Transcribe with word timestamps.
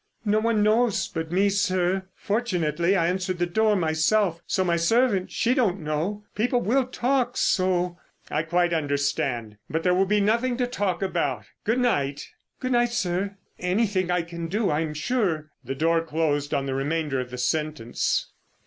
"No 0.25 0.39
one 0.39 0.63
knows 0.63 1.07
but 1.07 1.31
me, 1.31 1.47
sir. 1.49 2.07
Fortunately, 2.15 2.95
I 2.95 3.05
answered 3.05 3.37
the 3.37 3.45
door 3.45 3.75
myself, 3.75 4.41
so 4.47 4.63
my 4.63 4.75
servant, 4.75 5.29
she 5.29 5.53
don't 5.53 5.79
know. 5.79 6.23
People 6.33 6.59
will 6.59 6.87
talk, 6.87 7.37
so——" 7.37 7.99
"I 8.31 8.41
quite 8.41 8.73
understand. 8.73 9.57
But 9.69 9.83
there 9.83 9.93
will 9.93 10.07
be 10.07 10.19
nothing 10.19 10.57
to 10.57 10.65
talk 10.65 11.03
about. 11.03 11.45
Good 11.65 11.77
night." 11.79 12.31
"Good 12.59 12.71
night, 12.71 12.89
sir. 12.93 13.37
Anything 13.59 14.09
I 14.09 14.23
can 14.23 14.47
do 14.47 14.71
I'm 14.71 14.95
sure——" 14.95 15.51
The 15.63 15.75
door 15.75 16.01
closed 16.03 16.51
on 16.51 16.65
the 16.65 16.73
remainder 16.73 17.19
of 17.19 17.29
the 17.29 17.37
sentence. 17.37 18.31